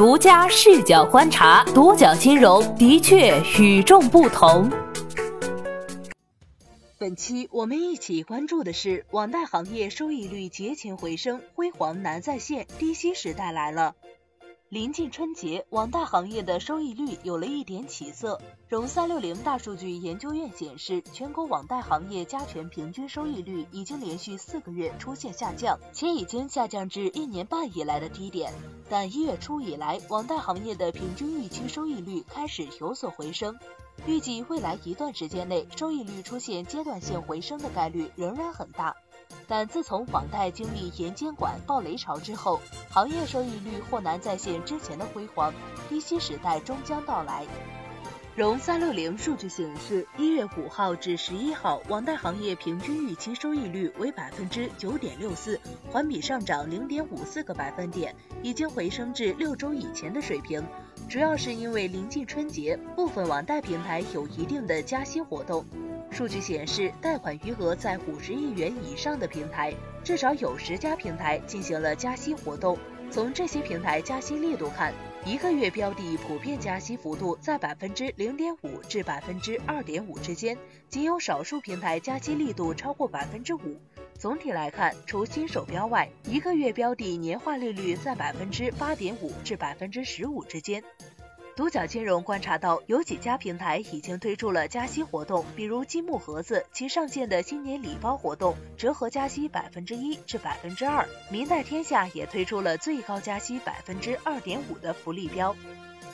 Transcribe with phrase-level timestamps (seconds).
[0.00, 4.70] 独家视角观察，独角金融的确与众不同。
[6.96, 13.94] 本期我们一起关注的是网贷行业收益率节前回升，辉煌难再现，低息时代来了。
[14.70, 18.40] 临近春节，网贷行业的收益率有了一点起色。
[18.68, 28.52] 融三六零大数据研究院显示，全国网贷行业加权平均收益率已经连续四个月出现下降，且已经下降至一年半以来的低点。
[28.88, 33.58] 但一月初以来，网贷行业的平均预期收益率开始有所回升，
[34.06, 38.94] 预计未来一段时间内，收益率出现阶段性回升的概率仍然很大。
[39.46, 45.52] 但自从网贷经历严监管、暴雷潮之后，行业收益率或难再现之前的辉煌，
[45.88, 47.44] 低息时代终将到来。
[48.36, 55.60] 融三六零数据显示，一月五号至十一号，网贷行业平均预期收益率为百分之九点六四，
[55.90, 60.64] 环比上涨零点五四个百分点，已经回升至六周以前的水平。
[61.08, 65.64] 主要是因为临近春节，部分网贷平台有一定的加息活动。
[66.10, 69.72] 数据显示，贷款余额在五十亿元以上的平台，
[70.04, 72.76] 至少有十家平台进行了加息活动。
[73.10, 74.92] 从这些平台加息力度看，
[75.24, 80.56] 一个月标的普遍加息幅度在百分之零点五至百分之二点五之间，
[80.88, 83.80] 仅有少数平台加息力度超过百分之五。
[84.18, 90.84] 总体来看，除新手标外，一个月标的年化利率在百分之八点五至百分之十五之间。
[91.60, 101.06] 独角金融观察到，有几家平台已经推出了加息活动，比如积木盒子，其上线的新年礼包活动折合加息百分之一至百分之二。
[101.30, 105.54] 民贷天下也推出了最高加息百分之二点五的福利标。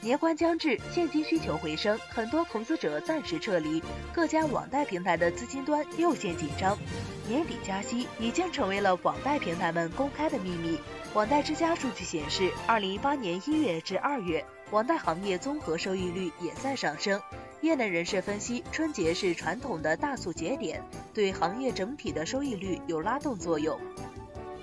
[0.00, 3.82] 年关将至，现金需求回升，很多投资者暂时撤离，
[4.12, 6.78] 各家网贷平台的资金端又现紧张。
[7.26, 10.78] 年底加息已经成为了网贷平台们公开的秘密。
[11.14, 17.20] 网贷之家数据显示，二零一八年一月至二月，网贷行业综合收益率也在上升。
[17.60, 20.82] 业内人士分析，春节是传统的大促节点，
[21.12, 23.78] 对行业整体的收益率有拉动作用。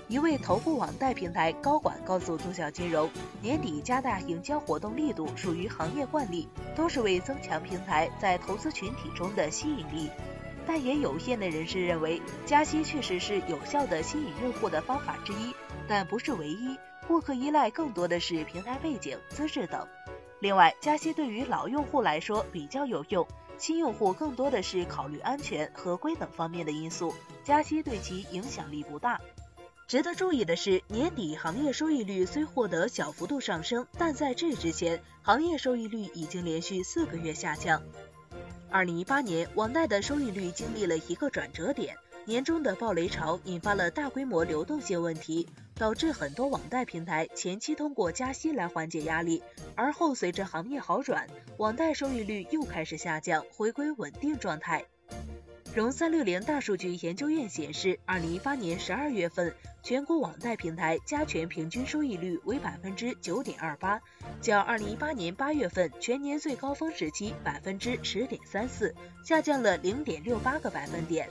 [0.08, 3.08] 一位头部网贷平台高管告诉中小金融，
[3.40, 10.10] 年底加大营销活动力度属于行业惯例，都是为增强平台在投资群体中的吸引力。
[10.66, 15.54] 但也有业内人士认为，加息确实是有效的吸引用户的方法之一，
[15.86, 16.76] 但不是唯一。
[17.08, 19.84] 顾客依赖更多的是平台背景、资质等。
[20.40, 23.26] 另外，加息对于老用户来说比较有用，
[23.58, 27.14] 新用户更多的是考虑安全、合规等方面的因素，
[27.44, 29.20] 加息对其影响力不大。
[29.86, 37.82] 值得注意的是，年底行业收益率虽获得小幅度上升，但在这之前，行业收益率已经连续四个月下降。
[38.70, 45.48] 二零一八年，网贷的收益率经历了一个转折点，年中的暴雷潮引发了大规模流动性问题，
[45.80, 49.42] 导致很多网贷平台前期通过加息来缓解压力，
[49.74, 51.26] 而后随着行业好转，
[51.56, 54.84] 网贷收益率又开始下降，回归稳定状态。
[55.74, 63.98] 融三六零大数据研究院显示，二零一八年十二月份，全国网贷平台加权平均收益率为百分之九点二八，
[64.42, 71.26] 较二零一八年八月份全年最高峰时期百分之十点三四，下降了零点六八个百分点。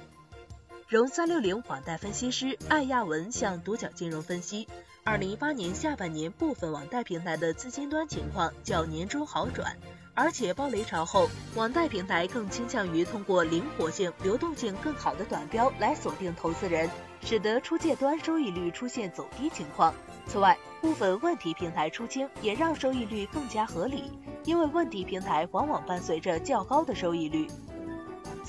[0.90, 4.68] 融三六零网贷分析师艾亚文向独角金融分析，
[5.04, 9.78] 二零一八年下半年部分网贷平台的资金端情况较年中好转。
[10.16, 16.90] 而且暴雷潮后，网贷平台更倾向于通过灵活性、流动性更好的短标来锁定投资人，
[17.22, 19.94] 使得出借端收益率出现走低情况。
[20.26, 24.12] 此外，部分问题平台出清也让收益率更加合理，
[24.44, 27.48] 因为问题平台往往伴随着较高的收益率。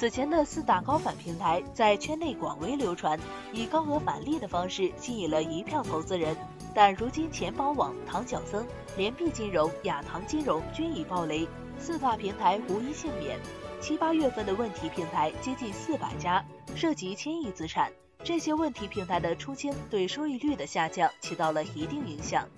[0.01, 3.21] 此前的四大高返平台在圈内广为流传，
[3.53, 6.35] 以高额返利的方式吸引了一票投资人。
[6.75, 8.67] 但如今，钱宝网、唐小僧、
[8.97, 11.47] 联币金融、亚唐金融均已爆雷，
[11.79, 13.39] 四大平台无一幸免。
[13.79, 16.43] 七八月份的问题平台接近四百家，
[16.75, 17.93] 涉及千亿资产。
[18.25, 22.49] 这些问题平台的出清对收益率的下降起到了一定影响。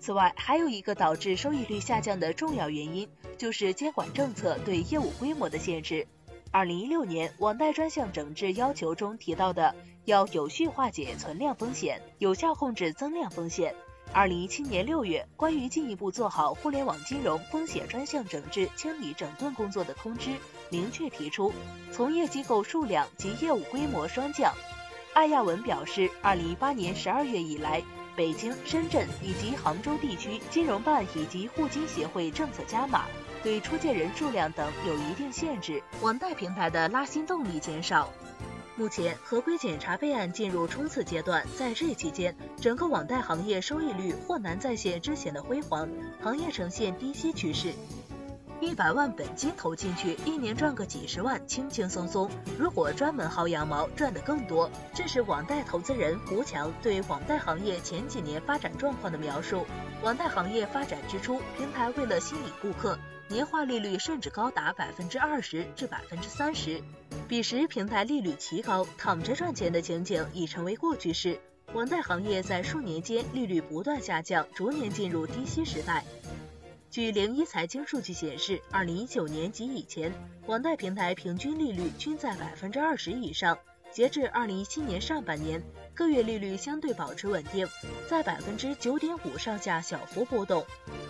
[0.00, 3.08] 此外，还有一个导致收益率下降的重要原因，
[3.38, 6.06] 就是监管政策对业务规模的限制。
[6.50, 9.74] 二零一六年网贷专项整治要求中提到的，
[10.06, 13.74] 要有序化解存量风险，有效控制增量风险。
[14.14, 20.30] 二零一七年六月，关于进一步做好互联网金融风险专项整治清理整顿工作的通知，
[20.70, 21.52] 明确提出，
[21.92, 24.54] 从业机构数量及业务规模双降。
[25.12, 27.82] 艾亚文表示，二零一八年十二月以来，
[28.16, 33.04] 北京、深圳以及杭州地区金融办以及互金协会政策加码。
[33.42, 38.12] 对出借人数量等有一定限制，网贷平台的拉新动力减少。
[38.76, 45.88] 目前合规检查备案进入冲刺阶段，在这期间，整个网贷行业收益率或难再现之前的辉煌，
[46.22, 47.72] 行业呈现低息趋势。
[48.60, 52.28] 一百万本金投进去，一年赚个几十万，轻轻松松。
[52.58, 54.68] 如果专门薅羊毛，赚得更多。
[54.92, 59.64] 这是网贷投资人胡强对网贷行业前几年发展状况的描述。
[60.02, 66.82] 网贷行业发展之初，平台为了吸引顾客，年化利率甚至高达百分之二十至百分之三十。
[67.28, 71.38] 彼时平台利率奇高，躺着赚钱的情景已成为过去式。
[71.74, 76.04] 网贷行业在数年间利率不断下降，逐年进入低息时代。
[76.90, 80.10] 据零一财经数据显示，二零一九年及以前，
[80.46, 83.58] 网贷平台平均利率均在百分之二十以上。
[83.92, 85.62] 截至二零一七年上半年，
[85.94, 87.66] 各月利率相对保持稳定，
[88.08, 90.64] 在百分之九点五上下小幅波动。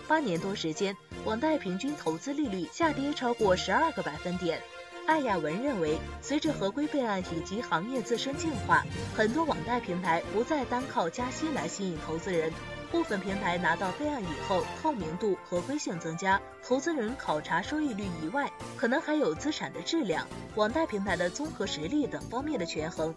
[0.05, 4.61] 八年多时间，网贷平均投资利率下跌超过十二个百分点。
[5.07, 8.85] 艾亚文认为，随着合规备案以及行业自身进化，
[9.15, 12.51] 很多网贷平台不再单靠加息来吸引投资人。
[12.91, 23.13] 部分平台拿到备案以后，透明度、合规性增加，投资人考察收益率以外，可能还有资产的质量、网贷平台的综合实力等方面的权衡。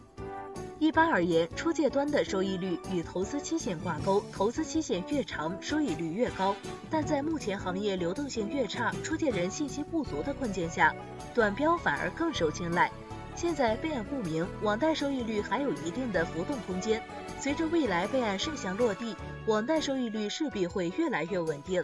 [0.78, 6.56] 一般而言，出借端的收益率与投资期限挂钩，投资期限越长，收益率越高。
[6.90, 10.92] 但在目前行业流动性越差、出借人信息不足的困境下，
[11.32, 12.90] 短标反而更受青睐。
[13.34, 17.02] 现在备案不明，网贷收益率还有一定的浮动空间。
[17.40, 21.82] 随着未来备案事项落地，网贷收益率势必会越来越稳定。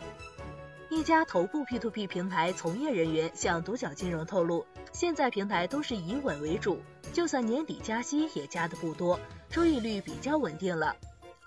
[0.88, 6.80] 一家头部 P2P 平台从业人员向独角金融透露，现在平台都是以稳为主，
[7.12, 9.18] 就算年底加息也加的不多，
[9.50, 10.94] 收益率比较稳定了。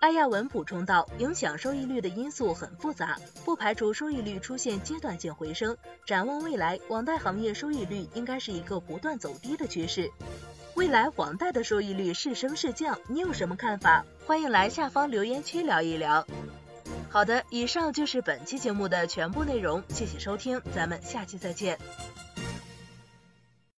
[0.01, 5.77] 艾亚文补充道，影响收益率的因素很复杂，不排除收益率出现阶段性回升。
[6.07, 10.09] 展望未来，网贷行业收益率应该是一个不断走低的趋势。
[10.73, 14.03] 未来网贷的收益率是升是降，你有什么看法？
[14.25, 16.25] 欢迎来下方留言区聊一聊。
[17.09, 21.77] 好的，以上就是本期节目的全部内容，谢谢收听，咱们下期再见。